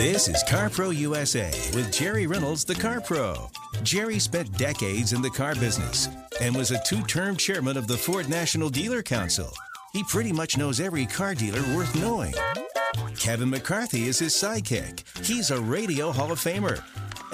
[0.00, 3.50] This is CarPro USA with Jerry Reynolds, the Car Pro.
[3.82, 6.08] Jerry spent decades in the car business
[6.40, 9.52] and was a two term chairman of the Ford National Dealer Council.
[9.92, 12.32] He pretty much knows every car dealer worth knowing.
[13.18, 15.04] Kevin McCarthy is his sidekick.
[15.22, 16.82] He's a radio Hall of Famer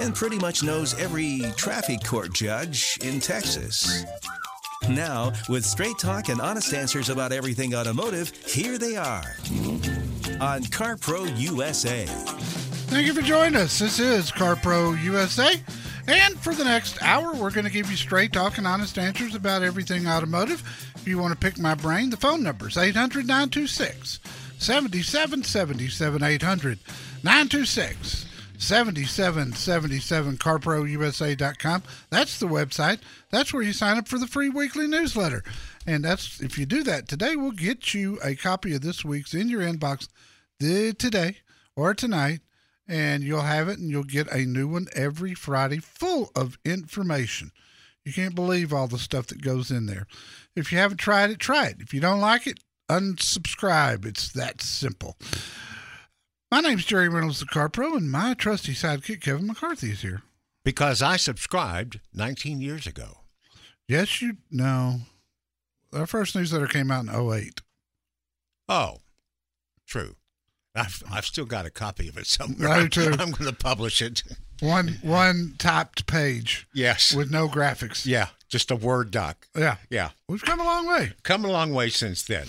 [0.01, 4.03] and pretty much knows every traffic court judge in Texas.
[4.89, 9.37] Now, with straight talk and honest answers about everything automotive, here they are
[10.39, 12.05] on CarPro USA.
[12.87, 13.79] Thank you for joining us.
[13.79, 15.51] This is CarPro USA.
[16.07, 19.35] And for the next hour, we're going to give you straight talk and honest answers
[19.35, 20.63] about everything automotive.
[20.95, 24.19] If you want to pick my brain, the phone number is 800 926
[24.57, 26.79] 7777 800
[27.23, 28.25] 926
[28.57, 31.83] 7777 carprousa.com.
[32.09, 32.99] That's the website.
[33.31, 35.43] That's where you sign up for the free weekly newsletter.
[35.85, 39.33] And that's if you do that today, we'll get you a copy of this week's
[39.33, 40.07] in your inbox
[40.59, 41.37] today
[41.75, 42.39] or tonight
[42.87, 47.51] and you'll have it and you'll get a new one every Friday full of information.
[48.05, 50.07] You can't believe all the stuff that goes in there.
[50.55, 51.77] If you haven't tried it, try it.
[51.79, 54.05] If you don't like it, unsubscribe.
[54.05, 55.17] It's that simple.
[56.49, 60.21] My name's Jerry Reynolds, the Car Pro, and my trusty sidekick, Kevin McCarthy, is here.
[60.63, 63.19] Because I subscribed 19 years ago.
[63.87, 65.01] Yes, you know.
[65.91, 67.61] Our first newsletter came out in 08.
[68.69, 68.99] Oh,
[69.85, 70.15] true.
[70.77, 72.69] I've, I've still got a copy of it somewhere.
[72.69, 73.11] I do too.
[73.11, 74.23] I'm going to publish it.
[74.59, 76.67] One one typed page.
[76.73, 77.13] Yes.
[77.13, 78.05] With no graphics.
[78.05, 79.47] Yeah, just a Word doc.
[79.55, 79.77] Yeah.
[79.89, 80.09] Yeah.
[80.27, 81.13] We've come a long way.
[81.23, 82.47] Come a long way since then.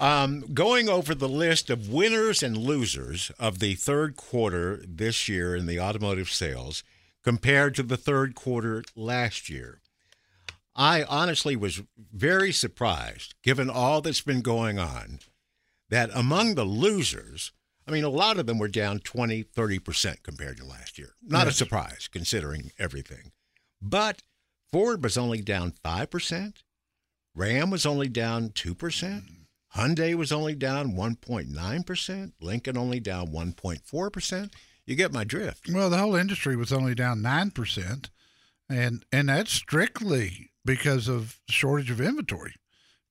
[0.00, 5.56] Um, going over the list of winners and losers of the third quarter this year
[5.56, 6.84] in the automotive sales
[7.24, 9.80] compared to the third quarter last year.
[10.76, 15.18] I honestly was very surprised, given all that's been going on,
[15.88, 17.50] that among the losers,
[17.88, 21.14] I mean, a lot of them were down 20, 30% compared to last year.
[21.22, 21.54] Not yes.
[21.54, 23.32] a surprise, considering everything.
[23.80, 24.22] But
[24.70, 26.52] Ford was only down 5%,
[27.34, 29.22] Ram was only down 2%.
[29.76, 34.52] Hyundai was only down 1.9%, Lincoln only down 1.4%.
[34.86, 35.68] You get my drift.
[35.72, 38.08] Well, the whole industry was only down 9%,
[38.68, 42.54] and and that's strictly because of shortage of inventory.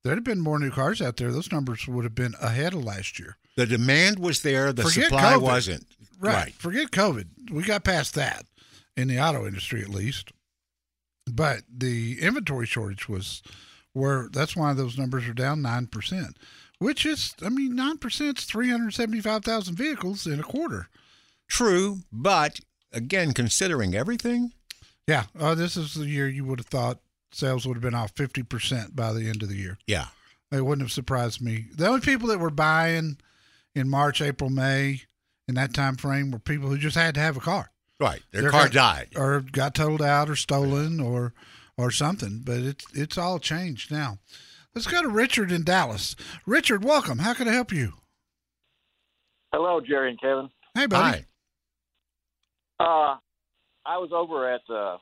[0.02, 2.84] There'd have been more new cars out there, those numbers would have been ahead of
[2.84, 3.36] last year.
[3.58, 5.42] The demand was there, the Forget supply COVID.
[5.42, 5.86] wasn't.
[6.20, 6.32] Right.
[6.32, 6.54] right.
[6.54, 7.50] Forget COVID.
[7.50, 8.46] We got past that
[8.96, 10.30] in the auto industry at least.
[11.26, 13.42] But the inventory shortage was
[13.94, 16.34] where that's why those numbers are down 9%,
[16.78, 20.88] which is, I mean, 9% is 375,000 vehicles in a quarter.
[21.48, 22.60] True, but
[22.92, 24.52] again, considering everything.
[25.08, 27.00] Yeah, uh, this is the year you would have thought
[27.32, 29.78] sales would have been off 50% by the end of the year.
[29.88, 30.06] Yeah.
[30.52, 31.66] It wouldn't have surprised me.
[31.74, 33.18] The only people that were buying
[33.78, 35.02] in March, April, May,
[35.46, 37.70] in that time frame were people who just had to have a car.
[38.00, 38.22] Right.
[38.32, 39.08] Their, Their car, car died.
[39.16, 41.34] Or got totaled out or stolen or
[41.76, 42.42] or something.
[42.44, 44.18] But it's it's all changed now.
[44.74, 46.14] Let's go to Richard in Dallas.
[46.46, 47.18] Richard, welcome.
[47.18, 47.94] How can I help you?
[49.52, 50.50] Hello, Jerry and Kevin.
[50.74, 51.24] Hey, buddy.
[52.78, 52.84] Hi.
[52.84, 53.16] Uh,
[53.86, 54.98] I was over at uh,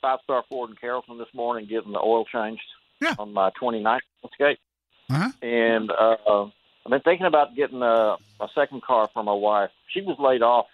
[0.00, 2.62] Five Star Ford in Carrollton this morning getting the oil changed
[3.00, 3.14] yeah.
[3.18, 4.58] on my 29th Escape.
[5.10, 5.30] Uh-huh.
[5.42, 6.46] And uh,
[6.86, 9.70] I've been thinking about getting a, a second car for my wife.
[9.92, 10.66] She was laid off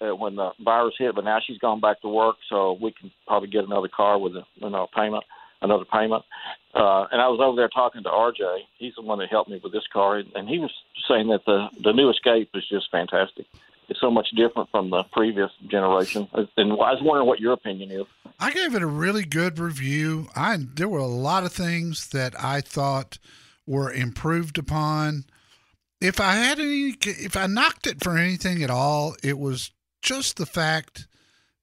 [0.00, 3.10] uh, when the virus hit, but now she's gone back to work, so we can
[3.26, 5.24] probably get another car with a you payment,
[5.60, 6.24] another payment.
[6.74, 8.60] Uh, and I was over there talking to RJ.
[8.78, 10.72] He's the one that helped me with this car, and he was
[11.08, 13.46] saying that the the new Escape is just fantastic.
[13.88, 17.90] It's so much different from the previous generation, and I was wondering what your opinion
[17.92, 18.06] is.
[18.40, 20.28] I gave it a really good review.
[20.34, 23.18] I there were a lot of things that I thought
[23.66, 25.24] were improved upon.
[26.00, 29.70] If I had any, if I knocked it for anything at all, it was
[30.02, 31.08] just the fact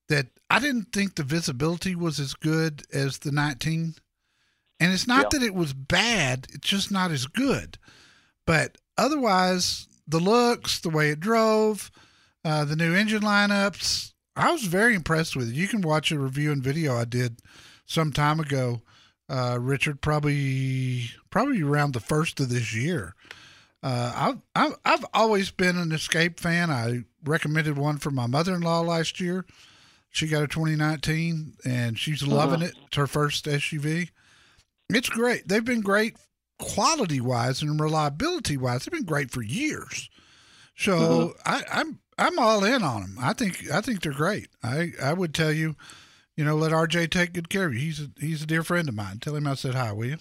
[0.08, 3.94] that I didn't think the visibility was as good as the 19.
[4.80, 5.38] And it's not Yeah.
[5.38, 7.78] that it was bad, it's just not as good.
[8.46, 11.90] But otherwise, the looks, the way it drove,
[12.44, 15.54] uh, the new engine lineups, I was very impressed with it.
[15.54, 17.40] You can watch a review and video I did
[17.86, 18.82] some time ago,
[19.28, 23.14] uh, Richard, probably probably around the first of this year.
[23.82, 26.70] Uh, I've, I've I've always been an Escape fan.
[26.70, 29.44] I recommended one for my mother-in-law last year.
[30.10, 32.74] She got a 2019, and she's loving it.
[32.86, 34.10] It's her first SUV.
[34.88, 35.48] It's great.
[35.48, 36.16] They've been great
[36.60, 38.84] quality-wise and reliability-wise.
[38.84, 40.08] They've been great for years.
[40.76, 43.16] So I, I'm I'm all in on them.
[43.20, 44.48] I think I think they're great.
[44.62, 45.76] I I would tell you,
[46.36, 47.80] you know, let RJ take good care of you.
[47.80, 49.18] He's a he's a dear friend of mine.
[49.20, 50.16] Tell him I said hi, will you?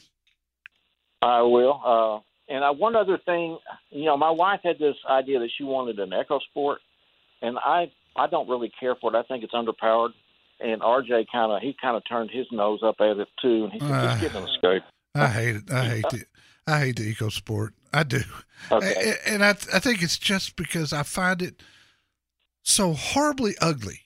[1.21, 1.81] I will.
[1.83, 3.57] Uh, and I, one other thing,
[3.89, 6.79] you know, my wife had this idea that she wanted an Echo Sport,
[7.41, 9.17] and I I don't really care for it.
[9.17, 10.11] I think it's underpowered.
[10.59, 13.73] And RJ kind of he kind of turned his nose up at it too, and
[13.73, 14.19] he said, Uh.
[14.19, 14.83] "Just an Escape."
[15.15, 15.71] I hate it.
[15.71, 16.25] I hate the
[16.67, 17.71] I hate the EcoSport.
[17.93, 18.21] I do.
[18.71, 19.15] Okay.
[19.25, 21.61] And I I think it's just because I find it
[22.63, 24.02] so horribly ugly.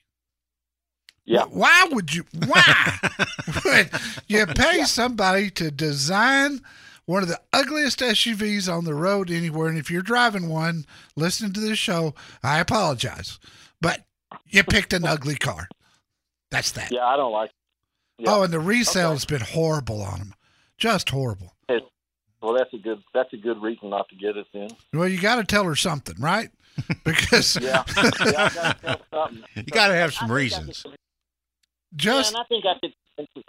[1.27, 1.43] Yeah.
[1.43, 2.23] Why would you?
[2.47, 2.97] Why
[3.65, 3.89] would
[4.27, 6.61] you pay somebody to design
[7.05, 9.67] one of the ugliest SUVs on the road anywhere?
[9.67, 10.85] And if you're driving one,
[11.17, 13.39] listening to this show, I apologize,
[13.81, 14.05] but
[14.47, 15.67] you picked an ugly car.
[16.49, 16.93] That's that.
[16.93, 17.51] Yeah, I don't like.
[18.17, 18.31] Yeah.
[18.33, 20.33] Oh, and the resale has been horrible on them,
[20.77, 21.53] just horrible.
[22.41, 24.69] Well, that's a good that's a good reason not to get it then.
[24.93, 26.49] Well, you got to tell her something, right?
[27.03, 27.83] Because Yeah.
[27.97, 28.11] yeah
[28.53, 29.43] gotta tell something.
[29.55, 30.85] You got to have some I reasons.
[31.97, 32.93] Just yeah, I think I could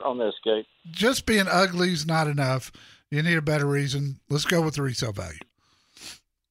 [0.04, 0.66] on the Escape.
[0.90, 2.72] just being ugly is not enough.
[3.10, 4.20] You need a better reason.
[4.28, 5.38] Let's go with the resale value.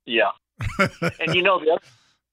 [0.05, 0.31] Yeah.
[1.19, 1.81] and you know the other,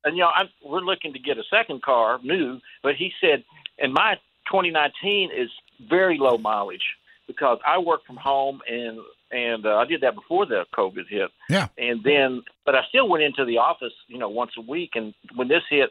[0.04, 3.44] and you know I'm, we're looking to get a second car new, but he said,
[3.78, 4.14] and my
[4.46, 5.50] 2019 is
[5.88, 6.96] very low mileage
[7.26, 8.98] because I work from home and
[9.30, 11.30] and uh, I did that before the COVID hit.
[11.48, 11.68] Yeah.
[11.76, 14.90] And then, but I still went into the office, you know, once a week.
[14.94, 15.90] And when this hit,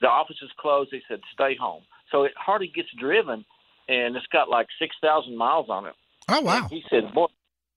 [0.00, 0.90] the office is closed.
[0.90, 1.82] They said stay home,
[2.14, 3.44] so it hardly gets driven,
[3.88, 5.94] and it's got like six thousand miles on it.
[6.28, 6.68] Oh wow!
[6.70, 7.26] He said, "Boy,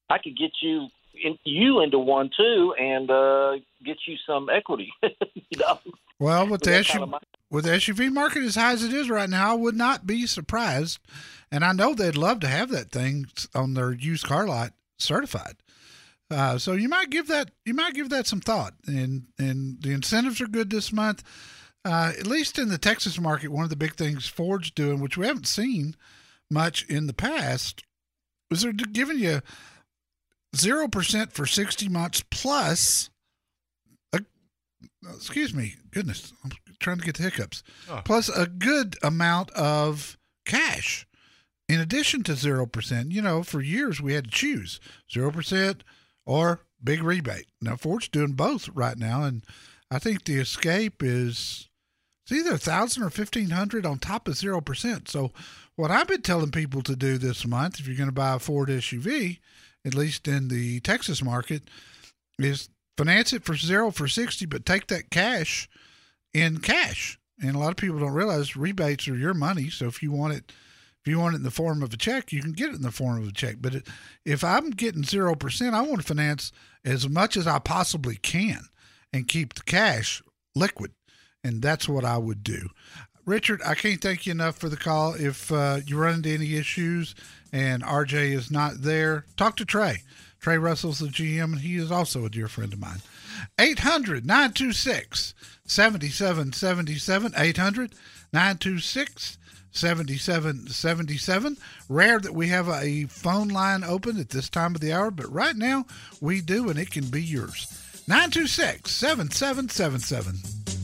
[0.10, 0.88] I could get you
[1.24, 3.54] in, you into one too, and uh,
[3.84, 5.80] get you some equity." you know,
[6.19, 7.13] Well, with with the SUV, kind of
[7.50, 10.28] with the SUV market as high as it is right now, I would not be
[10.28, 11.00] surprised.
[11.51, 15.56] And I know they'd love to have that thing on their used car lot certified.
[16.30, 18.74] Uh, so you might give that you might give that some thought.
[18.86, 21.24] And and the incentives are good this month.
[21.88, 25.16] Uh, at least in the Texas market, one of the big things Ford's doing, which
[25.16, 25.95] we haven't seen
[26.51, 27.86] much in the past,
[28.51, 29.42] is they're giving you
[30.54, 33.10] zero percent for sixty months plus.
[34.12, 34.19] A,
[35.16, 36.51] excuse me, goodness, I'm
[36.81, 37.63] trying to get the hiccups.
[37.90, 38.01] Oh.
[38.04, 41.07] Plus a good amount of cash.
[41.69, 45.86] In addition to zero percent, you know, for years we had to choose zero percent
[46.25, 47.48] or big rebate.
[47.62, 49.44] Now Ford's doing both right now, and
[49.90, 51.67] I think the Escape is
[52.28, 55.08] it's either a thousand or fifteen hundred on top of zero percent.
[55.08, 55.32] So
[55.78, 58.40] what I've been telling people to do this month, if you're going to buy a
[58.40, 59.40] Ford SUV,
[59.86, 61.64] at least in the Texas market,
[62.38, 65.69] is finance it for zero for sixty, but take that cash
[66.34, 67.18] in cash.
[67.42, 69.69] And a lot of people don't realize rebates are your money.
[69.69, 70.52] So if you want it,
[71.06, 72.81] if you want it in the form of a check, you can get it in
[72.81, 73.57] the form of a check.
[73.62, 73.84] But
[74.26, 76.52] if I'm getting zero percent, I want to finance
[76.84, 78.60] as much as I possibly can
[79.14, 80.22] and keep the cash
[80.56, 80.92] liquid,
[81.44, 82.70] and that's what I would do.
[83.26, 85.14] Richard, I can't thank you enough for the call.
[85.14, 87.14] If uh, you run into any issues
[87.52, 90.04] and RJ is not there, talk to Trey.
[90.40, 93.02] Trey Russell's the GM, and he is also a dear friend of mine.
[93.60, 95.34] 800 926
[95.66, 97.34] 7777.
[97.36, 97.96] 800
[98.32, 99.38] 926
[99.72, 101.58] 7777.
[101.90, 105.32] Rare that we have a phone line open at this time of the hour, but
[105.32, 105.86] right now
[106.22, 107.68] we do, and it can be yours.
[108.08, 110.77] 926 7777.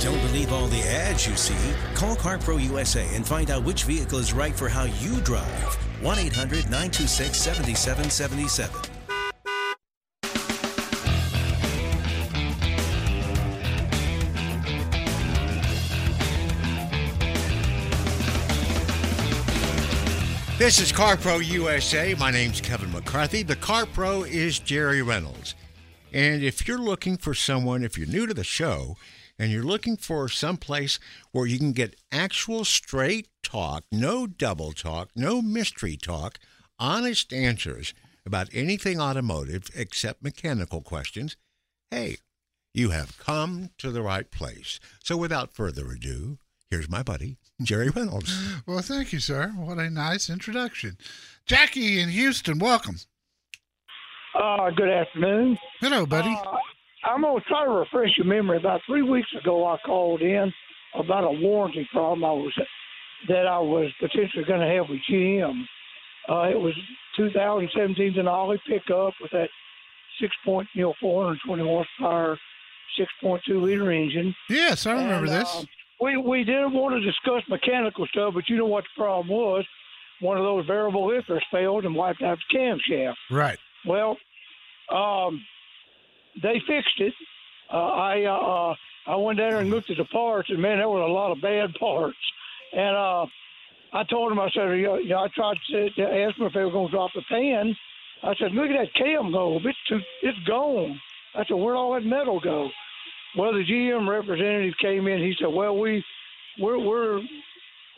[0.00, 1.54] Don't believe all the ads you see.
[1.94, 5.74] Call CarPro USA and find out which vehicle is right for how you drive.
[6.02, 8.96] 1 800 926 7777.
[20.58, 22.14] This is CarPro USA.
[22.14, 23.42] My name's Kevin McCarthy.
[23.42, 25.54] The CarPro is Jerry Reynolds.
[26.14, 28.96] And if you're looking for someone, if you're new to the show,
[29.38, 30.98] and you're looking for some place
[31.32, 36.38] where you can get actual straight talk, no double talk, no mystery talk,
[36.78, 41.36] honest answers about anything automotive except mechanical questions,
[41.90, 42.16] hey,
[42.74, 44.80] you have come to the right place.
[45.02, 46.38] So without further ado,
[46.70, 48.36] here's my buddy, Jerry Reynolds.
[48.66, 49.52] Well, thank you, sir.
[49.56, 50.98] What a nice introduction.
[51.46, 52.96] Jackie in Houston, welcome.
[54.34, 55.56] Uh, good afternoon.
[55.80, 56.28] Hello, buddy.
[56.28, 56.56] Uh,
[57.06, 58.56] I'm going to try to refresh your memory.
[58.58, 60.52] About three weeks ago, I called in
[60.94, 62.52] about a warranty problem I was
[63.28, 65.62] that I was potentially going to have with GM.
[66.28, 66.74] Uh, it was
[67.16, 69.48] 2017 Denali pickup with that
[70.20, 72.38] six point, you know, 420 horsepower,
[73.22, 74.34] 6.2 liter engine.
[74.50, 75.54] yes, I remember And, this.
[75.54, 75.62] uh,
[76.00, 79.64] we we didn't want to discuss mechanical stuff, but you know what the problem was?
[80.20, 83.14] One of those variable lifters failed and wiped out the camshaft.
[83.30, 83.58] right.
[83.86, 84.16] Well,
[84.90, 85.42] um,
[86.42, 87.14] they fixed it.
[87.72, 88.74] Uh, I uh,
[89.06, 91.32] I went down there and looked at the parts, and man, there was a lot
[91.32, 92.18] of bad parts.
[92.72, 93.26] And uh,
[93.92, 96.60] I told them, I said, you know, I tried to, to ask them if they
[96.60, 97.74] were going to drop the pan.
[98.22, 101.00] I said, look at that cam go, it's too, it's gone.
[101.34, 102.68] I said, where'd all that metal go?
[103.38, 105.20] Well, the GM representative came in.
[105.20, 106.02] He said, well, we
[106.58, 107.20] we're, we're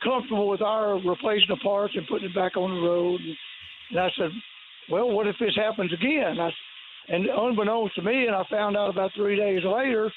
[0.03, 3.21] comfortable with our replacing the parts and putting it back on the road.
[3.21, 3.37] And,
[3.91, 4.31] and I said,
[4.91, 6.39] well, what if this happens again?
[6.41, 6.51] I,
[7.09, 10.13] and unbeknownst to me, and I found out about three days later,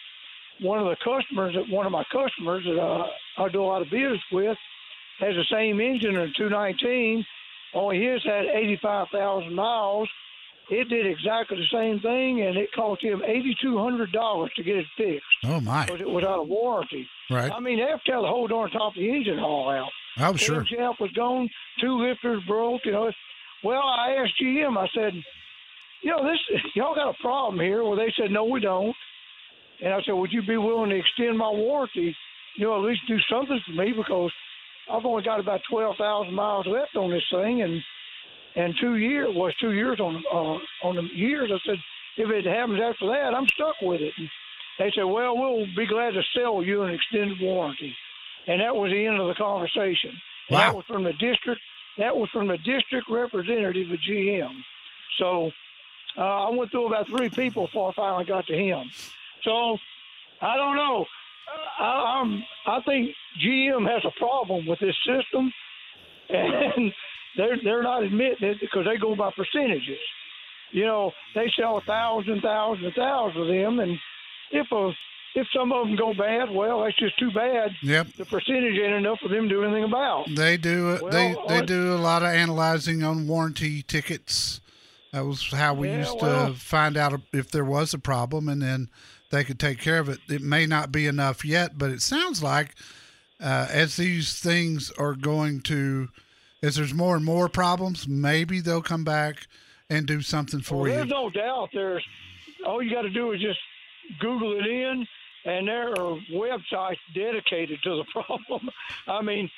[0.62, 3.08] one of the customers, that one of my customers that uh,
[3.38, 4.58] I do a lot of business with,
[5.20, 7.26] has the same engine in a 219.
[7.74, 10.10] Only his had 85,000 miles.
[10.70, 15.26] It did exactly the same thing, and it cost him $8,200 to get it fixed
[15.46, 15.86] Oh, my.
[15.86, 17.08] because it was out of warranty.
[17.30, 17.52] Right.
[17.52, 19.90] I mean, they have to tear the whole darn top of the engine haul out.
[20.20, 20.64] Oh, sure.
[20.64, 22.82] Camshaft was gone, two lifters broke.
[22.86, 23.12] You know,
[23.64, 24.78] well, I asked GM.
[24.78, 25.14] I said,
[26.01, 26.39] you know, this
[26.75, 27.84] y'all got a problem here.
[27.84, 28.96] Well, they said, no, we don't.
[29.84, 32.15] And I said, would you be willing to extend my warranty?
[32.58, 34.31] You know, at least do something for me because
[34.91, 37.81] I've only got about twelve thousand miles left on this thing, and
[38.55, 41.50] and two years was two years on uh, on the years.
[41.53, 41.77] I said,
[42.17, 44.13] if it happens after that, I'm stuck with it.
[44.17, 44.29] And
[44.79, 47.96] they said, well, we'll be glad to sell you an extended warranty,
[48.48, 50.12] and that was the end of the conversation.
[50.50, 50.67] And Wow.
[50.67, 51.62] That was from the district.
[51.98, 54.51] That was from the district representative of GM.
[55.20, 55.51] So
[56.18, 58.89] uh, I went through about three people before I finally got to him.
[59.44, 59.77] So
[60.41, 61.06] I don't know.
[61.80, 63.12] Uh, I, I'm, I think
[63.44, 65.51] GM has a problem with this system,
[66.30, 66.91] and
[67.38, 70.00] they're they're not admitting it because they go by percentages.
[70.72, 73.98] You know, they sell a thousand, thousand, thousand of them, and
[74.51, 74.91] if a
[75.34, 77.72] if some of them go bad, well, that's just too bad.
[77.84, 78.13] Yep.
[78.18, 80.25] The percentage ain't enough for them to do anything about.
[80.36, 80.89] They do.
[80.89, 84.60] Uh, well, they they do a lot of analyzing on warranty tickets.
[85.12, 88.62] That was how we Yeah, used to find out if there was a problem, and
[88.62, 88.89] then
[89.30, 90.20] they could take care of it.
[90.30, 92.75] It may not be enough yet, but it sounds like
[93.41, 96.10] uh, as these things are going to,
[96.63, 99.48] as there's more and more problems, maybe they'll come back
[99.89, 100.98] and do something for well, you.
[100.98, 101.70] there's no doubt.
[101.74, 102.06] There's
[102.65, 103.60] all you got to do is just
[104.20, 105.06] Google it in,
[105.46, 108.70] and there are websites dedicated to the problem.
[109.08, 109.50] I mean,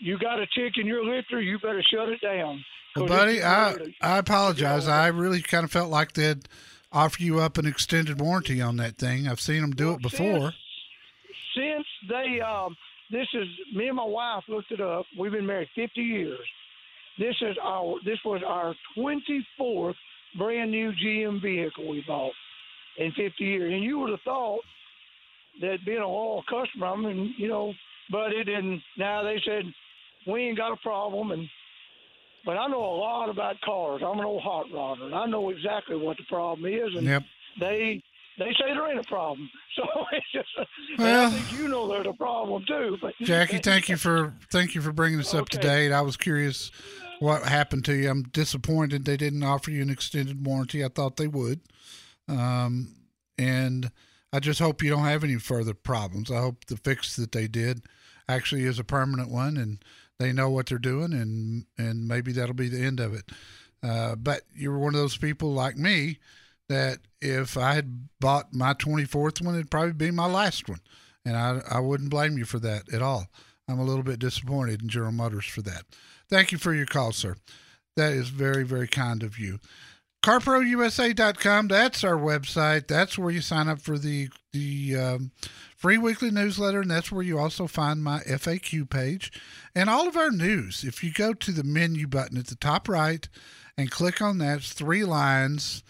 [0.00, 2.62] you got a tick in your lifter, you better shut it down.
[3.00, 4.88] Well, buddy, I getting ready to- I apologize.
[4.88, 6.48] I really kind of felt like they'd
[6.92, 9.28] offer you up an extended warranty on that thing.
[9.28, 10.54] I've seen them do it before.
[11.54, 12.76] since they um
[13.10, 16.38] this is me and my wife looked it up we've been married 50 years
[17.18, 19.94] this is our this was our 24th
[20.36, 22.32] brand new gm vehicle we bought
[22.98, 24.60] in 50 years and you would have thought
[25.60, 27.72] that being a loyal customer i mean you know
[28.10, 29.64] but it didn't now they said
[30.26, 31.48] we ain't got a problem and
[32.44, 34.02] but I know a lot about cars.
[34.04, 36.94] I'm an old hot rodder, and I know exactly what the problem is.
[36.96, 37.22] And Yep.
[37.60, 38.02] they
[38.38, 39.48] they say there ain't a problem.
[39.78, 40.48] So it's just,
[40.98, 42.98] Well- I think you know there's a problem too.
[43.00, 45.92] But Jackie, thank you for thank you for bringing us up to date.
[45.92, 46.72] I was curious
[47.20, 48.10] what happened to you.
[48.10, 50.84] I'm disappointed they didn't offer you an extended warranty.
[50.84, 51.60] I thought they would,
[52.28, 52.88] um,
[53.38, 53.90] and
[54.32, 56.30] I just hope you don't have any further problems.
[56.30, 57.82] I hope the fix that they did
[58.28, 59.82] actually is a permanent one, and
[60.18, 63.30] they know what they're doing, and and maybe that'll be the end of it.
[63.82, 66.18] Uh, but you're one of those people like me
[66.68, 70.80] that if I had bought my 24th one, it'd probably be my last one.
[71.24, 73.28] And I, I wouldn't blame you for that at all.
[73.68, 75.84] I'm a little bit disappointed in General Motors for that.
[76.28, 77.36] Thank you for your call, sir.
[77.96, 79.58] That is very, very kind of you.
[80.22, 82.88] CarProUSA.com, that's our website.
[82.88, 85.30] That's where you sign up for the, the um,
[85.76, 89.32] free weekly newsletter, and that's where you also find my FAQ page
[89.74, 90.82] and all of our news.
[90.82, 93.28] If you go to the menu button at the top right
[93.76, 95.82] and click on that, three lines.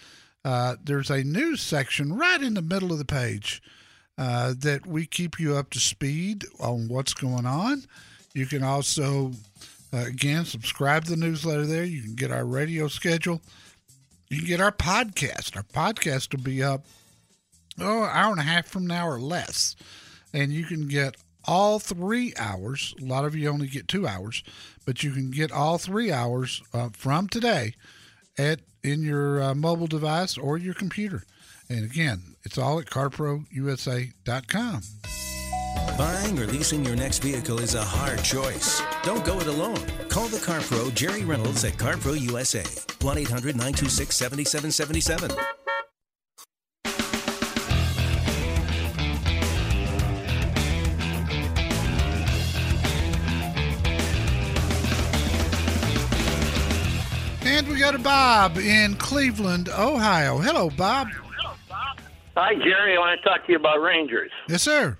[0.44, 3.62] Uh, there's a news section right in the middle of the page
[4.18, 7.82] uh, that we keep you up to speed on what's going on.
[8.34, 9.32] You can also,
[9.92, 11.84] uh, again, subscribe to the newsletter there.
[11.84, 13.40] You can get our radio schedule.
[14.30, 15.56] You can get our podcast.
[15.56, 16.84] Our podcast will be up
[17.80, 19.76] oh an hour and a half from now or less,
[20.32, 22.94] and you can get all three hours.
[23.00, 24.42] A lot of you only get two hours,
[24.84, 27.74] but you can get all three hours uh, from today
[28.36, 31.24] at in your uh, mobile device or your computer.
[31.68, 34.82] And again, it's all at carprousa.com.
[35.96, 38.80] Buying or leasing your next vehicle is a hard choice.
[39.02, 39.78] Don't go it alone.
[40.08, 42.64] Call the Car Pro Jerry Reynolds at CarPro USA.
[43.04, 45.36] 1 800 926 7777.
[57.44, 60.38] And we got a Bob in Cleveland, Ohio.
[60.38, 61.08] Hello, Bob.
[62.36, 62.96] Hi, Jerry.
[62.96, 64.30] I want to talk to you about Rangers.
[64.48, 64.96] Yes, sir.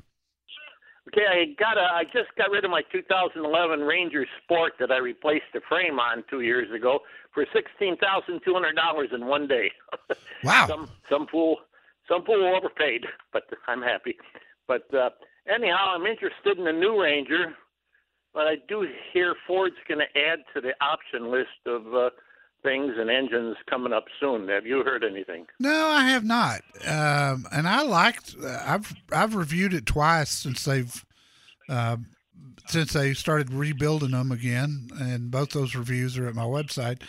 [1.09, 1.83] Okay, I got a.
[1.83, 6.23] I just got rid of my 2011 Ranger Sport that I replaced the frame on
[6.29, 7.01] two years ago
[7.33, 9.71] for sixteen thousand two hundred dollars in one day.
[10.45, 10.67] Wow.
[10.69, 11.57] some some fool,
[12.09, 14.17] some fool overpaid, but I'm happy.
[14.69, 15.11] But uh,
[15.53, 17.55] anyhow, I'm interested in the new Ranger,
[18.33, 22.11] but I do hear Ford's going to add to the option list of uh,
[22.63, 24.49] things and engines coming up soon.
[24.49, 25.47] Have you heard anything?
[25.61, 26.61] No, I have not.
[26.87, 28.35] Um, and I liked.
[28.45, 31.05] I've I've reviewed it twice since they've
[31.69, 31.97] uh,
[32.67, 37.03] since they started rebuilding them again, and both those reviews are at my website.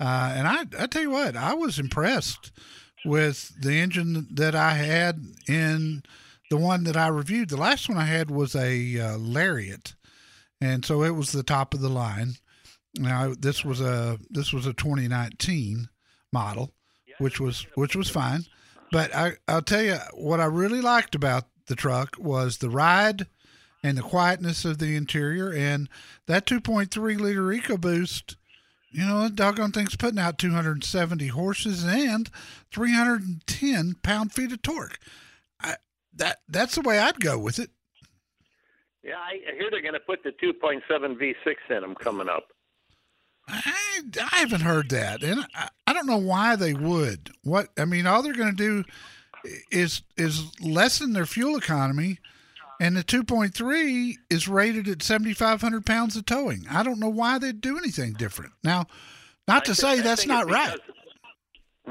[0.00, 2.52] Uh, and I I tell you what, I was impressed
[3.04, 6.02] with the engine that I had in
[6.50, 7.48] the one that I reviewed.
[7.48, 9.94] The last one I had was a uh, Lariat,
[10.60, 12.34] and so it was the top of the line.
[12.96, 15.88] Now this was a this was a 2019
[16.32, 16.72] model,
[17.18, 18.44] which was which was fine.
[18.90, 23.26] But I I'll tell you what I really liked about the truck was the ride
[23.82, 25.88] and the quietness of the interior and
[26.26, 28.36] that 2.3 liter EcoBoost.
[28.90, 32.30] You know, doggone thing's putting out 270 horses and
[32.72, 34.98] 310 pound feet of torque.
[35.60, 35.76] I,
[36.14, 37.70] that that's the way I'd go with it.
[39.02, 42.48] Yeah, I I hear they're going to put the 2.7 V6 in them coming up.
[43.48, 44.00] I,
[44.32, 47.30] I haven't heard that, and I, I don't know why they would.
[47.42, 48.84] What I mean, all they're going to do
[49.70, 52.18] is is lessen their fuel economy,
[52.80, 56.66] and the 2.3 is rated at 7,500 pounds of towing.
[56.70, 58.52] I don't know why they'd do anything different.
[58.62, 58.86] Now,
[59.46, 60.78] not to I say think- that's not it's right.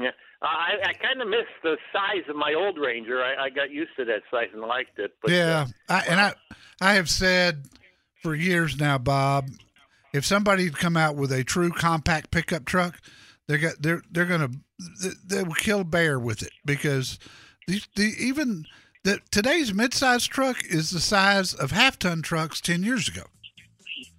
[0.00, 0.10] Yeah,
[0.42, 3.22] I, I kind of miss the size of my old Ranger.
[3.22, 5.12] I, I got used to that size and liked it.
[5.20, 6.34] But, yeah, uh, I, and I
[6.80, 7.64] I have said
[8.22, 9.48] for years now, Bob,
[10.12, 13.00] if somebody had come out with a true compact pickup truck,
[13.46, 14.50] they're got they're they're gonna
[15.02, 17.18] they, they will kill a bear with it because
[17.66, 18.64] these the even
[19.04, 23.24] the today's midsize truck is the size of half ton trucks ten years ago.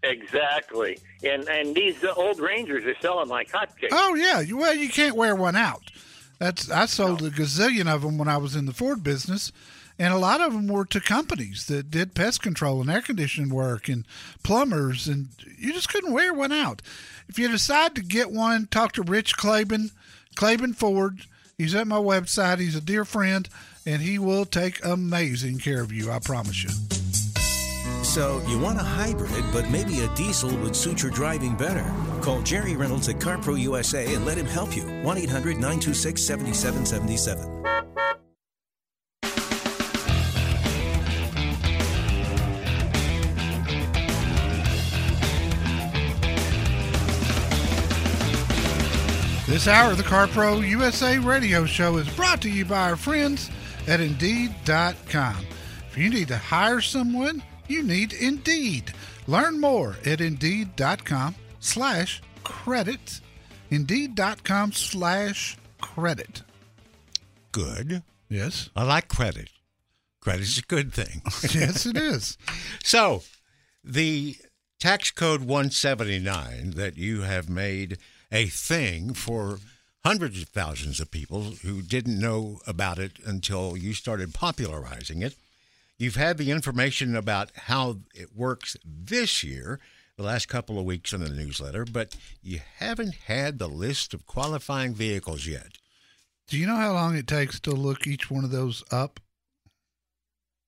[0.04, 0.98] exactly.
[1.24, 3.90] And and these old Rangers are selling like hotcakes.
[3.92, 5.92] Oh yeah, you, well you can't wear one out.
[6.40, 9.52] That's I sold a gazillion of them when I was in the Ford business,
[10.00, 13.54] and a lot of them were to companies that did pest control and air conditioning
[13.54, 14.06] work and
[14.42, 16.82] plumbers, and you just couldn't wear one out.
[17.28, 19.92] If you decide to get one, talk to Rich Claiborne,
[20.36, 21.26] Claiborne Ford.
[21.58, 22.60] He's at my website.
[22.60, 23.48] He's a dear friend,
[23.86, 26.10] and he will take amazing care of you.
[26.10, 26.99] I promise you.
[28.10, 31.86] So, you want a hybrid, but maybe a diesel would suit your driving better.
[32.24, 34.82] Call Jerry Reynolds at CarPro USA and let him help you.
[35.04, 37.60] 1 800 926 7777.
[49.46, 53.52] This hour of the CarPro USA radio show is brought to you by our friends
[53.88, 55.46] at Indeed.com.
[55.92, 58.94] If you need to hire someone, you need Indeed.
[59.28, 63.22] Learn more at Indeed.com slash credit.
[63.70, 66.42] Indeed.com slash credit.
[67.52, 68.04] Good.
[68.30, 68.70] Yes.
[68.76, 69.50] I like credit.
[70.22, 71.22] Credit's a good thing.
[71.54, 72.38] Yes, it is.
[72.84, 73.24] So,
[73.84, 74.36] the
[74.80, 77.98] tax code 179 that you have made
[78.32, 79.60] a thing for
[80.06, 85.36] hundreds of thousands of people who didn't know about it until you started popularizing it.
[86.00, 89.82] You've had the information about how it works this year,
[90.16, 94.26] the last couple of weeks in the newsletter, but you haven't had the list of
[94.26, 95.78] qualifying vehicles yet.
[96.48, 99.20] Do you know how long it takes to look each one of those up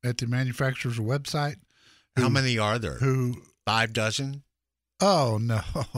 [0.04, 1.56] at the manufacturer's website?
[2.18, 2.96] How many are there?
[2.96, 3.42] Who?
[3.66, 4.44] Five dozen?
[5.00, 5.62] Oh, no.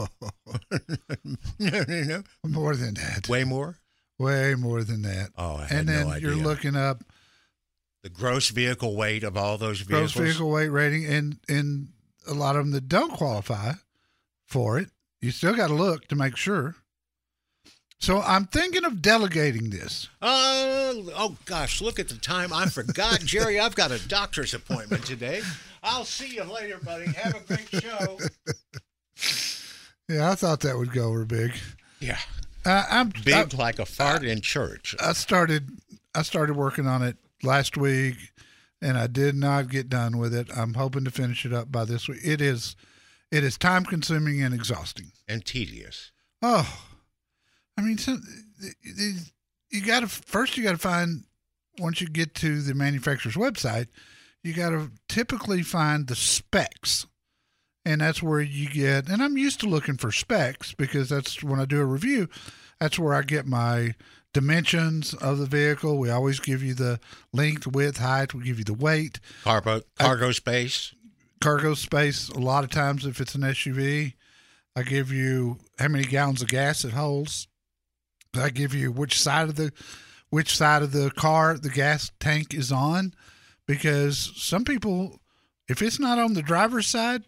[1.58, 2.22] no, no, no.
[2.46, 3.28] more than that.
[3.28, 3.78] Way more?
[4.16, 5.30] Way more than that.
[5.36, 6.28] Oh, I had and no then idea.
[6.28, 7.02] you're looking up
[8.04, 10.12] the gross vehicle weight of all those vehicles.
[10.12, 11.88] gross vehicle weight rating, and and
[12.28, 13.72] a lot of them that don't qualify
[14.46, 14.90] for it,
[15.22, 16.76] you still got to look to make sure.
[17.98, 20.10] So I'm thinking of delegating this.
[20.20, 22.52] Uh, oh gosh, look at the time.
[22.52, 23.58] I forgot, Jerry.
[23.58, 25.40] I've got a doctor's appointment today.
[25.82, 27.06] I'll see you later, buddy.
[27.06, 28.18] Have a great show.
[30.10, 31.52] Yeah, I thought that would go over big.
[32.00, 32.18] Yeah,
[32.66, 34.94] Uh, I'm big I, like a fart in church.
[35.00, 35.70] I started
[36.14, 38.16] I started working on it last week,
[38.80, 40.48] and I did not get done with it.
[40.56, 42.20] I'm hoping to finish it up by this week.
[42.24, 42.76] It is
[43.30, 45.12] it is time consuming and exhausting.
[45.26, 46.12] and tedious.
[46.42, 46.86] Oh,
[47.76, 48.22] I mean, some,
[49.70, 51.24] you got to first you got to find
[51.78, 53.88] once you get to the manufacturer's website,
[54.42, 57.06] you got to typically find the specs,
[57.84, 59.08] and that's where you get.
[59.08, 62.28] And I'm used to looking for specs because that's when I do a review.
[62.80, 63.94] That's where I get my
[64.32, 65.98] dimensions of the vehicle.
[65.98, 66.98] We always give you the
[67.32, 68.34] length, width, height.
[68.34, 70.94] We give you the weight Cargo, cargo space.
[71.40, 72.28] cargo space.
[72.30, 74.14] A lot of times, if it's an SUV,
[74.76, 77.46] I give you how many gallons of gas it holds.
[78.34, 79.72] I give you which side of the
[80.30, 83.14] which side of the car the gas tank is on,
[83.68, 85.20] because some people,
[85.68, 87.22] if it's not on the driver's side,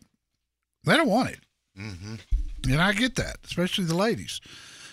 [0.86, 1.40] they don't want it,
[1.78, 2.14] Mm-hmm.
[2.70, 4.40] and I get that, especially the ladies.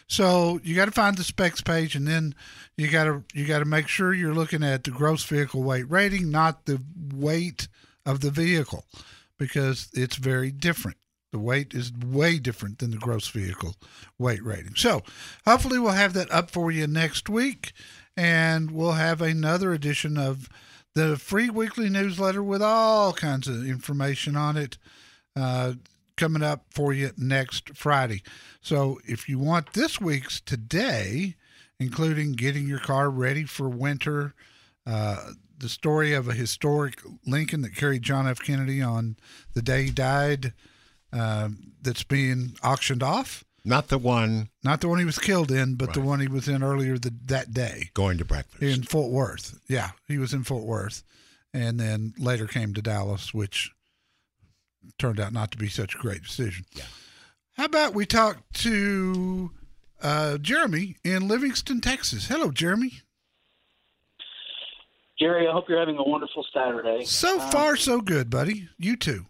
[0.08, 2.36] So you got to find the specs page, and then
[2.77, 5.89] you got to you got to make sure you're looking at the gross vehicle weight
[5.89, 6.82] rating, not the
[7.13, 7.67] weight
[8.06, 8.86] of the vehicle,
[9.39, 10.97] because it's very different.
[11.32, 13.75] The weight is way different than the gross vehicle
[14.19, 14.75] weight rating.
[14.75, 15.01] So
[15.47, 17.71] hopefully we'll have that up for you next week,
[18.17, 20.47] and we'll have another edition of
[20.95, 24.77] the free weekly newsletter with all kinds of information on it.
[25.35, 25.73] Uh,
[26.15, 28.21] coming up for you next Friday.
[28.61, 31.35] So if you want this week's today,
[31.79, 34.35] including getting your car ready for winter,
[34.85, 38.39] uh, the story of a historic Lincoln that carried John F.
[38.39, 39.17] Kennedy on
[39.53, 40.53] the day he died,
[41.11, 41.49] uh,
[41.81, 43.43] that's being auctioned off.
[43.65, 46.49] Not the one Not the one he was killed in, but the one he was
[46.49, 48.61] in earlier the, that day going to breakfast.
[48.61, 49.57] in Fort Worth.
[49.69, 51.03] Yeah, he was in Fort Worth,
[51.53, 53.71] and then later came to Dallas, which
[54.97, 56.65] turned out not to be such a great decision.
[56.73, 56.83] Yeah.
[57.57, 59.51] How about we talk to
[60.01, 62.27] uh, Jeremy in Livingston, Texas?
[62.27, 62.93] Hello, Jeremy.
[65.19, 67.05] Jerry, I hope you're having a wonderful Saturday.
[67.05, 68.69] So Um, far, so good, buddy.
[68.77, 69.25] You too.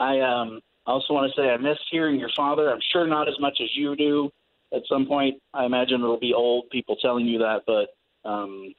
[0.00, 2.70] I um, also want to say I miss hearing your father.
[2.70, 4.30] I'm sure not as much as you do.
[4.72, 7.96] At some point, I imagine it'll be old people telling you that, but
[8.28, 8.74] um,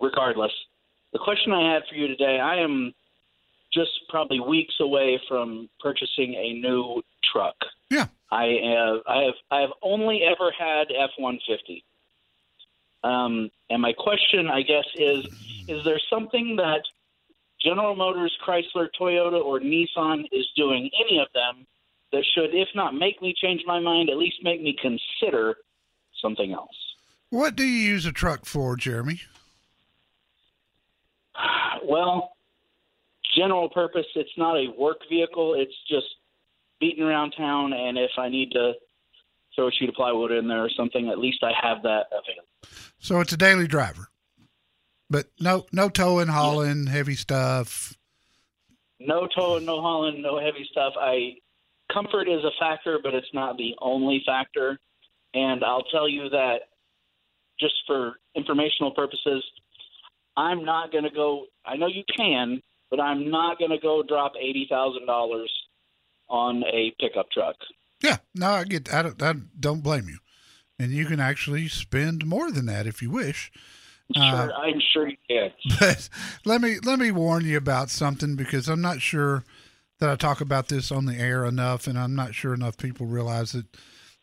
[0.00, 0.52] regardless,
[1.12, 2.94] the question I had for you today, I am
[3.74, 7.56] just probably weeks away from purchasing a new truck.
[7.90, 8.06] Yeah.
[8.30, 11.84] I have I have I have only ever had F one fifty.
[13.02, 15.26] Um, and my question, I guess, is:
[15.68, 16.82] Is there something that
[17.62, 21.66] General Motors, Chrysler, Toyota, or Nissan is doing any of them
[22.12, 25.56] that should, if not make me change my mind, at least make me consider
[26.20, 26.76] something else?
[27.30, 29.20] What do you use a truck for, Jeremy?
[31.84, 32.33] Well,
[33.36, 34.06] general purpose.
[34.14, 35.54] It's not a work vehicle.
[35.54, 36.06] It's just
[36.80, 38.72] beating around town, and if I need to
[39.54, 42.48] throw a sheet of plywood in there or something, at least I have that available.
[42.98, 44.08] So it's a daily driver,
[45.08, 47.96] but no, no towing, hauling, heavy stuff.
[48.98, 50.94] No towing, no hauling, no heavy stuff.
[50.98, 51.34] I
[51.92, 54.78] comfort is a factor, but it's not the only factor.
[55.34, 56.60] And I'll tell you that
[57.60, 59.44] just for informational purposes,
[60.36, 61.46] I'm not going to go.
[61.64, 65.52] I know you can, but I'm not going to go drop eighty thousand dollars
[66.28, 67.56] on a pickup truck.
[68.02, 68.92] Yeah, no, I get.
[68.92, 69.22] I don't.
[69.22, 70.18] I don't blame you,
[70.78, 73.50] and you can actually spend more than that if you wish.
[74.14, 75.50] Sure, Uh, I'm sure you can.
[75.80, 76.08] But
[76.44, 79.44] let me let me warn you about something because I'm not sure
[80.00, 83.06] that I talk about this on the air enough, and I'm not sure enough people
[83.06, 83.66] realize that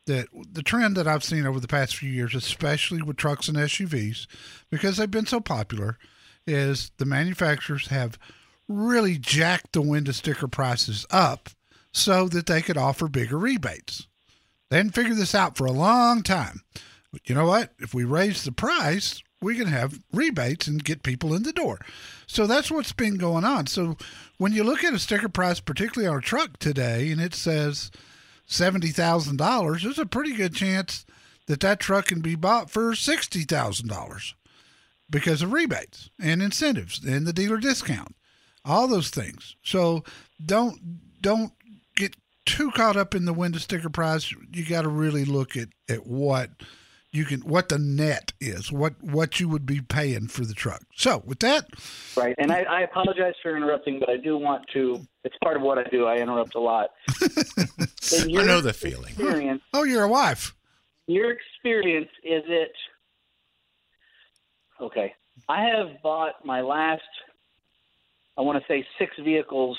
[0.06, 3.58] that the trend that I've seen over the past few years, especially with trucks and
[3.58, 4.28] SUVs,
[4.69, 5.97] because they've been so popular,
[6.45, 8.19] is the manufacturers have
[8.72, 11.50] really jacked the window sticker prices up
[11.92, 14.08] so that they could offer bigger rebates.
[14.70, 16.62] They hadn't figured this out for a long time.
[17.12, 17.74] But you know what?
[17.80, 21.80] If we raise the price, we can have rebates and get people in the door.
[22.26, 23.68] So that's what's been going on.
[23.68, 23.98] So
[24.38, 27.92] when you look at a sticker price, particularly on a truck today, and it says
[28.48, 31.06] $70,000, there's a pretty good chance
[31.48, 34.34] that that truck can be bought for $60,000
[35.10, 38.16] because of rebates and incentives and the dealer discount,
[38.65, 39.56] all those things.
[39.63, 40.04] So
[40.43, 40.80] don't
[41.21, 41.52] don't
[41.95, 44.34] get too caught up in the window sticker price.
[44.54, 46.50] You got to really look at at what
[47.12, 50.82] you can what the net is, what what you would be paying for the truck.
[50.95, 51.67] So with that,
[52.15, 55.02] Right, and I, I apologize for interrupting, but I do want to.
[55.24, 56.06] It's part of what I do.
[56.06, 56.89] I interrupt a lot.
[57.21, 59.12] In I know the feeling.
[59.13, 60.56] Experience, oh, you're a wife.
[61.08, 62.71] your experience is it?
[64.80, 65.13] Okay,
[65.47, 67.02] I have bought my last.
[68.38, 69.78] I want to say six vehicles.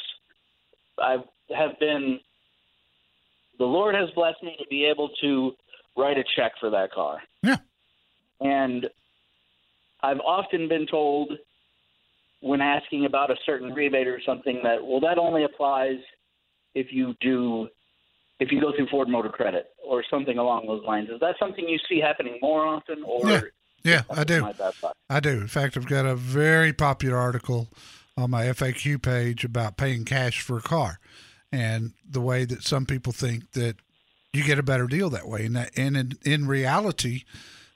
[0.98, 1.16] I
[1.56, 2.20] have been.
[3.58, 5.52] The Lord has blessed me to be able to
[5.96, 7.18] write a check for that car.
[7.42, 7.56] Yeah.
[8.40, 8.88] And
[10.02, 11.32] I've often been told
[12.40, 15.98] when asking about a certain rebate or something that well that only applies
[16.74, 17.68] if you do
[18.40, 21.08] if you go through Ford Motor Credit or something along those lines.
[21.10, 23.40] Is that something you see happening more often or Yeah.
[23.84, 24.40] Yeah, I do.
[24.42, 24.96] my bad thought?
[25.10, 25.30] I do.
[25.30, 27.66] In fact, I've got a very popular article
[28.16, 30.98] on my FAQ page about paying cash for a car
[31.50, 33.76] and the way that some people think that
[34.32, 35.44] you get a better deal that way.
[35.44, 37.24] And, that, and in, in reality,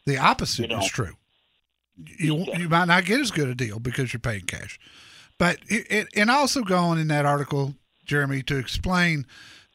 [0.06, 1.16] the opposite is true.
[2.18, 4.78] You, you might not get as good a deal because you're paying cash.
[5.38, 9.26] But it, it, and also go on in that article, Jeremy, to explain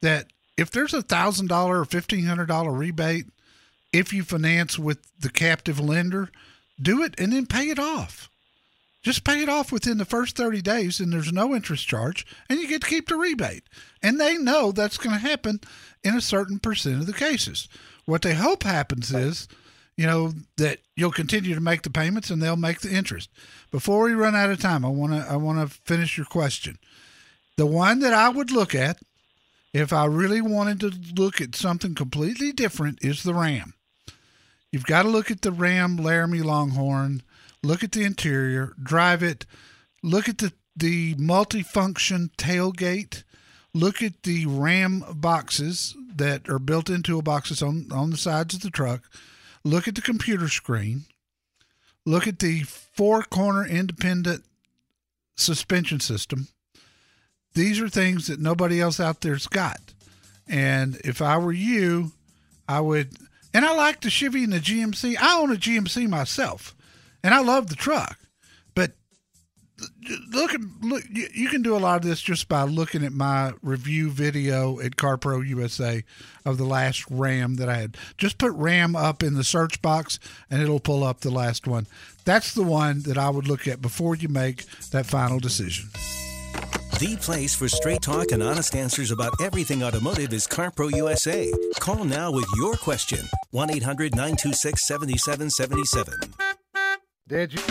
[0.02, 3.28] that if there's a thousand dollar or fifteen hundred dollar rebate,
[3.94, 6.30] if you finance with the captive lender,
[6.82, 8.31] do it and then pay it off.
[9.02, 12.60] Just pay it off within the first 30 days and there's no interest charge and
[12.60, 13.64] you get to keep the rebate.
[14.04, 15.60] And they know that's going to happen
[16.04, 17.68] in a certain percent of the cases.
[18.06, 19.48] What they hope happens is,
[19.98, 23.30] you know, that you'll continue to make the payments and they'll make the interest.
[23.72, 26.78] Before we run out of time, I want to I want to finish your question.
[27.58, 29.00] The one that I would look at
[29.74, 33.74] if I really wanted to look at something completely different is the Ram.
[34.72, 37.24] You've got to look at the Ram Laramie Longhorn,
[37.64, 39.46] look at the interior, drive it,
[40.04, 43.24] look at the, the multifunction tailgate,
[43.74, 48.54] look at the Ram boxes that are built into a boxes on, on the sides
[48.54, 49.10] of the truck,
[49.64, 51.04] look at the computer screen,
[52.06, 54.44] look at the four corner independent
[55.36, 56.48] suspension system.
[57.54, 59.80] These are things that nobody else out there's got.
[60.48, 62.12] And if I were you,
[62.68, 63.10] I would.
[63.54, 65.18] And I like the Chevy and the GMC.
[65.20, 66.76] I own a GMC myself,
[67.24, 68.18] and I love the truck.
[68.76, 68.92] But
[70.32, 73.14] look at look, you, you can do a lot of this just by looking at
[73.14, 76.04] my review video at CarPro USA
[76.46, 77.98] of the last Ram that I had.
[78.18, 81.88] Just put Ram up in the search box, and it'll pull up the last one.
[82.26, 85.90] That's the one that I would look at before you make that final decision.
[87.00, 91.52] The place for straight talk and honest answers about everything automotive is CarPro USA.
[91.80, 96.51] Call now with your question 1 800 926 7777.
[97.28, 97.62] Did you?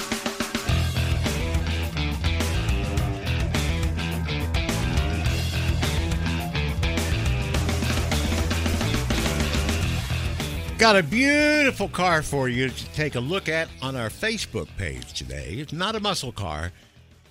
[10.79, 15.13] Got a beautiful car for you to take a look at on our Facebook page
[15.13, 15.57] today.
[15.59, 16.73] It's not a muscle car.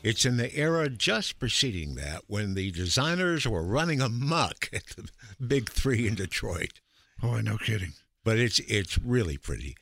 [0.03, 5.09] It's in the era just preceding that when the designers were running amok at the
[5.43, 6.79] Big Three in Detroit.
[7.23, 7.93] Oh, no kidding.
[8.23, 9.75] But it's it's really pretty.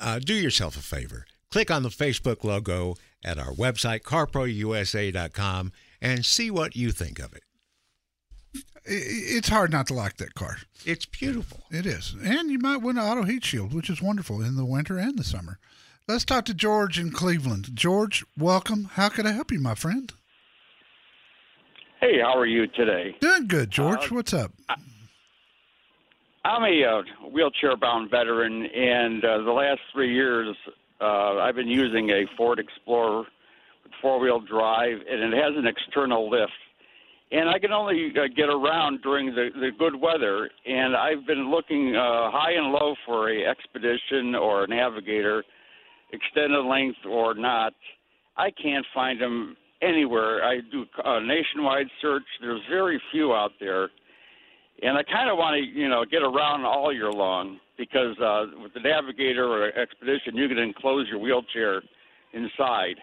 [0.00, 1.24] Uh, do yourself a favor.
[1.54, 5.70] Click on the Facebook logo at our website, carprousa.com,
[6.02, 7.44] and see what you think of it.
[8.84, 10.56] It's hard not to like that car.
[10.84, 11.60] It's beautiful.
[11.70, 12.16] It is.
[12.24, 15.16] And you might win an auto heat shield, which is wonderful in the winter and
[15.16, 15.60] the summer.
[16.08, 17.68] Let's talk to George in Cleveland.
[17.72, 18.86] George, welcome.
[18.94, 20.12] How can I help you, my friend?
[22.00, 23.14] Hey, how are you today?
[23.20, 24.10] Doing good, George.
[24.10, 24.50] What's up?
[26.44, 30.56] I'm a uh, wheelchair-bound veteran, and uh, the last three years,
[31.04, 33.24] uh, I've been using a Ford Explorer
[33.82, 36.52] with four-wheel drive, and it has an external lift.
[37.32, 41.50] And I can only uh, get around during the, the good weather, and I've been
[41.50, 45.44] looking uh, high and low for a Expedition or a Navigator,
[46.12, 47.74] extended length or not.
[48.36, 50.44] I can't find them anywhere.
[50.44, 52.24] I do a nationwide search.
[52.40, 53.90] There's very few out there
[54.82, 58.46] and I kind of want to, you know, get around all year long because uh,
[58.62, 61.82] with the Navigator or Expedition, you can enclose your wheelchair
[62.32, 62.96] inside.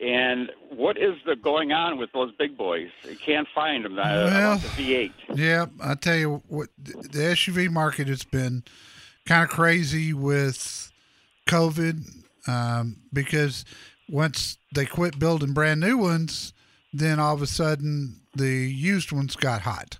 [0.00, 2.88] And what is the going on with those big boys?
[3.08, 3.98] You can't find them.
[3.98, 5.12] I, Well- the V8.
[5.34, 8.64] Yeah, I tell you what, the SUV market has been
[9.26, 10.90] kind of crazy with
[11.48, 12.02] COVID
[12.48, 13.64] um, because
[14.08, 16.54] once they quit building brand new ones,
[16.92, 19.98] then all of a sudden the used ones got hot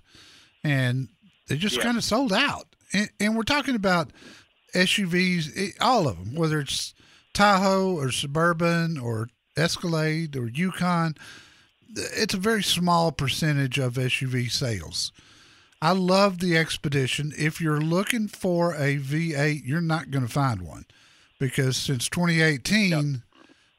[0.63, 1.09] and
[1.47, 1.83] they just Yeah.
[1.83, 2.70] kind of sold out.
[2.93, 4.11] And, and we're talking about
[4.73, 6.93] SUVs, eh, all of them, whether it's
[7.33, 11.15] Tahoe or Suburban or Escalade or Yukon.
[11.95, 15.11] It's a very small percentage of SUV sales.
[15.81, 17.33] I love the Expedition.
[17.37, 20.85] If you're looking for a V8, you're not going to find one
[21.39, 23.23] because since 2018,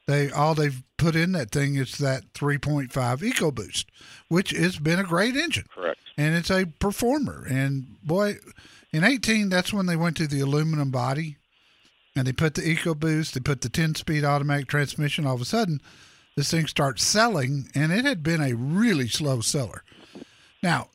[0.05, 3.85] they all they've put in that thing is that 3.5 EcoBoost,
[4.27, 5.65] which has been a great engine.
[5.73, 5.99] Correct.
[6.17, 7.47] And it's a performer.
[7.49, 8.35] And boy,
[8.93, 11.37] in 18, that's when they went to the aluminum body
[12.15, 15.25] and they put the EcoBoost, they put the 10 speed automatic transmission.
[15.25, 15.81] All of a sudden,
[16.35, 19.83] this thing starts selling, and it had been a really slow seller.
[20.61, 20.89] Now,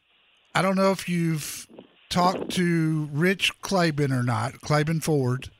[0.54, 1.66] I don't know if you've
[2.08, 5.50] talked to Rich Claiborne or not, Claiborne Ford.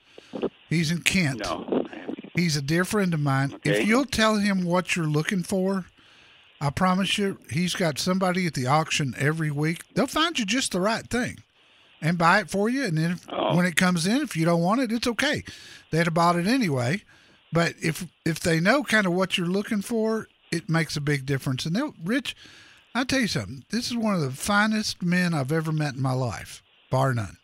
[0.68, 1.40] He's in Kent.
[1.40, 1.86] No.
[2.34, 3.54] He's a dear friend of mine.
[3.54, 3.82] Okay.
[3.82, 5.86] If you'll tell him what you're looking for,
[6.60, 9.82] I promise you, he's got somebody at the auction every week.
[9.94, 11.38] They'll find you just the right thing
[12.00, 12.84] and buy it for you.
[12.84, 13.56] And then if, Oh.
[13.56, 15.42] when it comes in, if you don't want it, it's okay.
[15.90, 17.02] They'd have bought it anyway.
[17.52, 21.24] But if if they know kind of what you're looking for, it makes a big
[21.26, 21.64] difference.
[21.66, 22.36] And they'll, Rich,
[22.94, 23.64] I'll tell you something.
[23.70, 27.38] This is one of the finest men I've ever met in my life, bar none.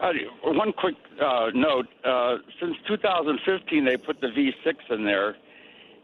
[0.00, 0.12] Uh,
[0.44, 5.36] one quick uh, note: uh, since 2015, they put the V6 in there,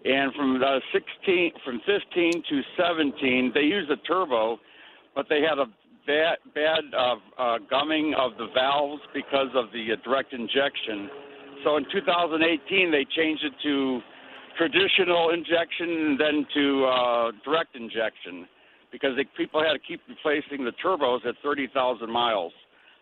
[0.05, 4.59] and from uh, 16, from 15 to 17, they used a turbo,
[5.15, 5.67] but they had a
[6.07, 11.11] bad, bad uh, uh, gumming of the valves because of the uh, direct injection.
[11.65, 14.01] So in 2018, they changed it to
[14.57, 18.47] traditional injection and then to uh, direct injection
[18.93, 22.53] because they, people had to keep replacing the turbos at 30,000 miles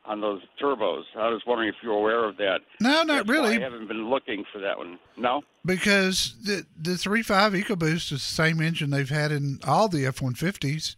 [0.07, 1.03] on those turbos.
[1.17, 2.61] I was wondering if you were aware of that.
[2.81, 3.57] No, not That's really.
[3.57, 4.99] I haven't been looking for that one.
[5.17, 5.43] No.
[5.65, 10.97] because the the 3.5 EcoBoost is the same engine they've had in all the F150s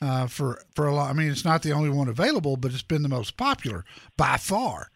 [0.00, 1.10] uh, for for a lot.
[1.10, 3.84] I mean, it's not the only one available, but it's been the most popular
[4.16, 4.90] by far.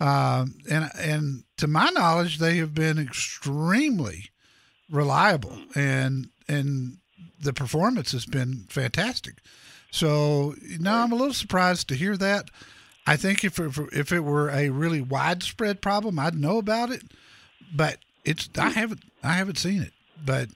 [0.00, 4.30] Um, and and to my knowledge, they have been extremely
[4.90, 6.98] reliable, and and
[7.40, 9.38] the performance has been fantastic.
[9.90, 12.50] So no, I'm a little surprised to hear that.
[13.06, 17.02] I think if it, if it were a really widespread problem, I'd know about it
[17.74, 19.92] but it's I haven't I haven't seen it.
[20.24, 20.48] But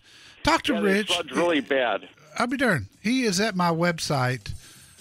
[0.42, 1.12] talk to Yeah, Rich.
[1.34, 2.08] really bad.
[2.38, 2.86] I'll be darned.
[3.02, 4.52] He is at my website,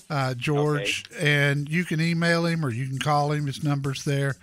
[0.09, 3.45] uh, George, and you can email him or you can call him.
[3.47, 4.35] His number's there.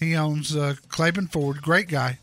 [0.00, 2.18] He owns uh, Claiborne Ford, great guy,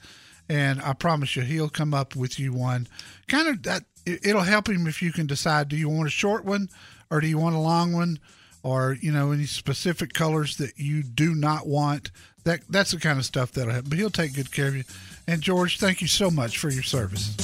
[0.47, 2.87] and I promise you he'll come up with you one.
[3.27, 6.11] Kind of that it- it'll help him if you can decide do you want a
[6.11, 6.69] short one
[7.09, 8.19] or do you want a long one
[8.63, 12.11] or you know any specific colors that you do not want.
[12.45, 13.89] That that's the kind of stuff that'll help.
[13.89, 14.83] But he'll take good care of you.
[15.27, 17.35] And George, thank you so much for your service.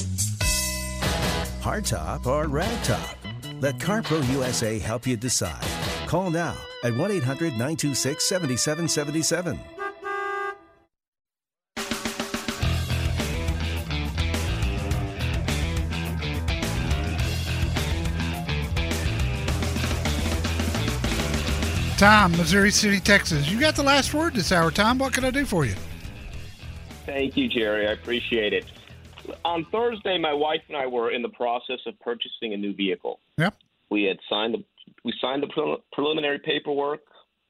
[1.62, 3.14] Hardtop or ragtop?
[3.62, 5.64] Let CarPro USA help you decide.
[6.08, 9.60] Call now at 1 800 926 7777.
[21.96, 23.48] Tom, Missouri City, Texas.
[23.48, 24.98] You got the last word this hour, Tom.
[24.98, 25.76] What can I do for you?
[27.06, 27.86] Thank you, Jerry.
[27.86, 28.64] I appreciate it.
[29.44, 33.20] On Thursday, my wife and I were in the process of purchasing a new vehicle.
[33.38, 33.54] Yep.
[33.90, 34.64] We had signed the
[35.04, 37.00] we signed the prelim- preliminary paperwork.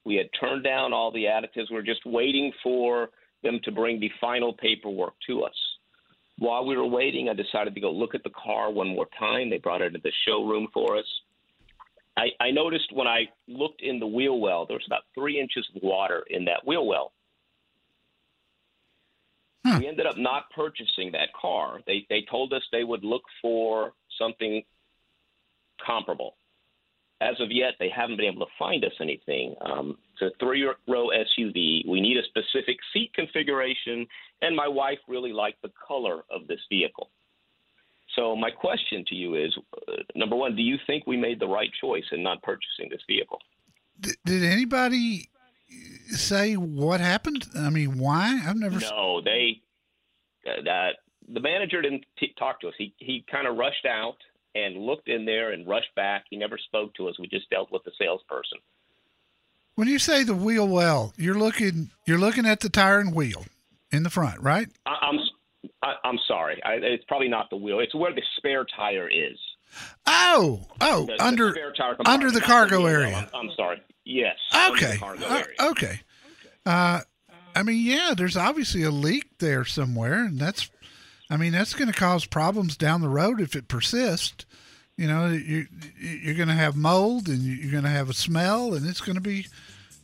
[0.05, 1.71] We had turned down all the additives.
[1.71, 3.11] We were just waiting for
[3.43, 5.55] them to bring the final paperwork to us.
[6.39, 9.51] While we were waiting, I decided to go look at the car one more time.
[9.51, 11.05] They brought it into the showroom for us.
[12.17, 15.67] I, I noticed when I looked in the wheel well, there was about three inches
[15.75, 17.13] of water in that wheel well.
[19.65, 21.81] We ended up not purchasing that car.
[21.87, 24.63] They they told us they would look for something
[25.85, 26.35] comparable.
[27.21, 29.55] As of yet, they haven't been able to find us anything.
[29.61, 31.87] Um, it's a three-row SUV.
[31.89, 34.09] We need a specific seat configuration,
[34.41, 37.11] and my wife really liked the color of this vehicle.
[38.17, 39.57] So my question to you is:
[39.89, 43.03] uh, Number one, do you think we made the right choice in not purchasing this
[43.07, 43.39] vehicle?
[44.01, 45.29] D- did anybody
[46.09, 47.47] say what happened?
[47.57, 48.41] I mean, why?
[48.47, 48.79] I've never.
[48.81, 49.61] No, they.
[50.47, 50.91] Uh, that
[51.33, 52.75] the manager didn't t- talk to us.
[52.79, 54.17] He he kind of rushed out
[54.55, 56.25] and looked in there and rushed back.
[56.31, 57.19] He never spoke to us.
[57.19, 58.59] We just dealt with the salesperson.
[59.75, 63.45] When you say the wheel well, you're looking you're looking at the tire and wheel
[63.91, 64.69] in the front, right?
[64.85, 66.61] I, I'm s- I, I'm sorry.
[66.65, 67.79] I, it's probably not the wheel.
[67.81, 69.39] It's where the spare tire is.
[70.07, 72.89] Oh, oh, The- the under tire under the cargo well.
[72.89, 73.29] area.
[73.33, 73.81] I'm, I'm sorry.
[74.05, 74.37] Yes.
[74.69, 76.01] Okay, uh, okay.
[76.67, 77.01] Uh,
[77.55, 80.71] I mean, yeah, there's obviously a leak there somewhere, and that's,
[81.31, 84.47] I mean, that's going to cause problems down the road if it persists.
[84.97, 85.67] You know, you
[85.99, 89.17] you're going to have mold, and you're going to have a smell, and it's going
[89.17, 89.47] to be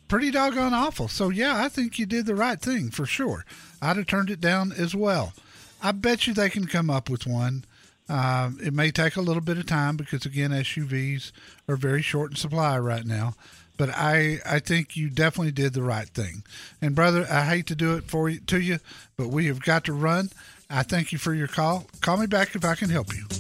[0.08, 1.08] pretty doggone awful.
[1.08, 3.44] So yeah, I think you did the right thing for sure.
[3.80, 5.34] I'd have turned it down as well.
[5.82, 7.64] I bet you they can come up with one.
[8.08, 11.30] Um, it may take a little bit of time because again, SUVs
[11.68, 13.34] are very short in supply right now.
[13.78, 16.42] But I, I think you definitely did the right thing.
[16.82, 18.80] And brother, I hate to do it for you to you,
[19.16, 20.28] but we have got to run.
[20.68, 21.86] I thank you for your call.
[22.02, 23.24] Call me back if I can help you.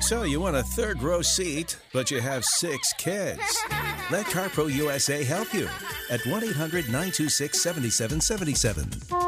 [0.00, 3.42] So you want a third row seat, but you have six kids.
[4.10, 5.68] Let CarPro USA help you
[6.08, 9.27] at 1 800 926 7777.